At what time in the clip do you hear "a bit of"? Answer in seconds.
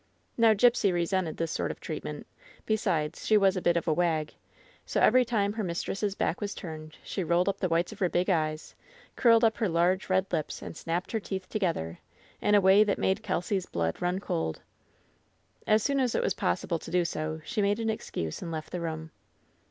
3.55-3.87